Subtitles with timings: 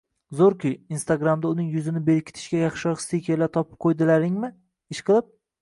[0.37, 0.69] -Zo'rku!
[0.95, 4.55] Instagramda uning yuzini berkitishga yaxshiroq stikerlar topib qo'ydinglarmi,
[4.97, 5.33] ishqilib?